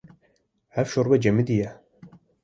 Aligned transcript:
Ev 0.79 0.85
şorbe 0.91 1.17
cemidî 1.23 1.53
ye. 1.61 1.69